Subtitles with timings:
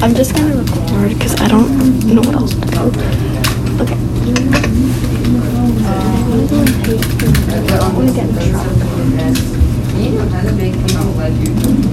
[0.00, 3.82] I'm just gonna record because I don't know what else to do.
[3.82, 5.08] Okay.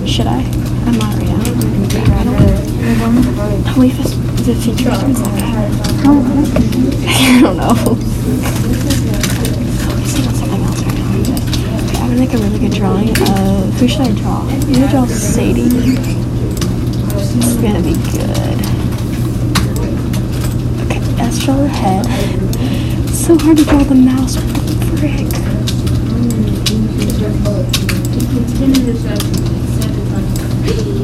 [0.05, 0.41] Should I?
[0.85, 1.35] I'm not now.
[1.35, 4.15] I don't How many fest-
[4.45, 5.55] the features are that?
[7.07, 7.73] I don't know.
[11.25, 11.33] Me
[11.99, 14.41] I'm gonna make a really good drawing of who should I draw?
[14.47, 16.24] I'm gonna draw Sadie.
[17.35, 18.59] This is gonna be good.
[20.85, 21.01] Okay,
[21.39, 22.05] draw head.
[23.09, 24.37] It's so hard to draw the mouse.
[24.37, 25.27] What the frick?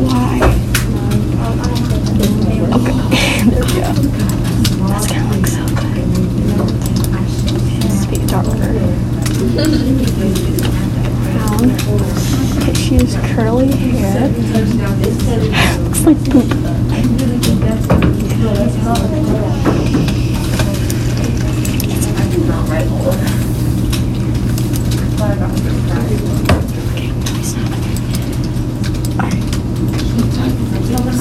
[0.08, 0.40] Why?
[2.72, 2.98] Okay,
[3.50, 4.28] there we go.
[4.88, 6.08] That's gonna look so good.
[7.92, 8.72] Speak darker.
[11.34, 12.41] Brown.
[12.92, 14.28] She has curly hair.
[14.28, 16.44] Looks like poop.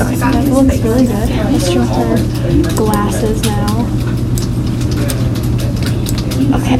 [0.01, 1.29] Okay, that looks really good.
[1.53, 2.17] Let's draw her
[2.75, 3.87] glasses now.
[6.57, 6.79] Okay.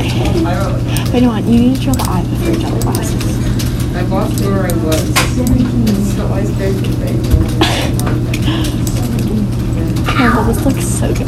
[1.13, 3.50] Wait, you need to draw the eye before you draw the glasses.
[3.93, 5.15] I lost where I was.
[6.15, 7.11] So I stayed with me.
[10.23, 11.27] Oh, this looks so good.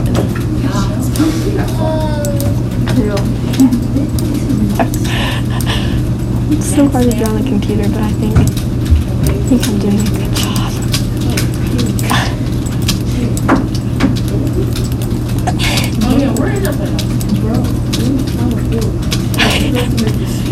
[6.52, 8.40] It's so hard to draw on the computer, but I think I
[9.48, 10.32] think I'm doing a good
[20.36, 20.48] job.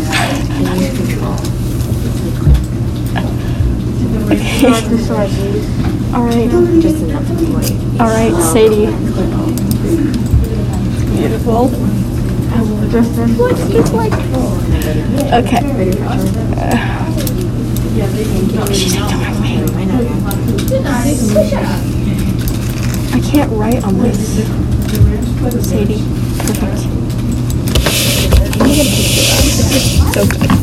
[6.13, 6.49] All right.
[7.99, 8.85] All right, Sadie.
[11.17, 11.69] Beautiful.
[13.37, 14.13] What it's like?
[15.33, 15.61] Okay.
[16.57, 17.11] Uh,
[18.73, 19.03] she's the
[19.41, 19.57] way.
[23.13, 24.45] I can't write on this.
[25.67, 26.03] Sadie.
[26.37, 27.00] Perfect.
[29.73, 30.60] I'm